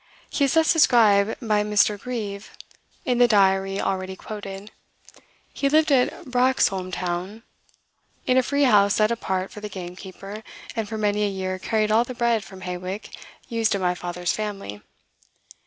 [0.31, 1.95] He is thus described by Mr.
[1.99, 2.49] Grieve,
[3.05, 4.71] in the Diary already quoted:
[5.53, 7.43] "He lived at Branxholme Town,
[8.25, 10.41] in a free house set apart for the gamekeeper,
[10.75, 13.15] and for many a year carried all the bread from Hawick
[13.47, 14.81] used in my father's family.